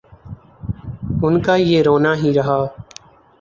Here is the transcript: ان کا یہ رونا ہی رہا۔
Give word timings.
ان 1.23 1.41
کا 1.41 1.55
یہ 1.55 1.83
رونا 1.83 2.13
ہی 2.15 2.33
رہا۔ 2.33 2.59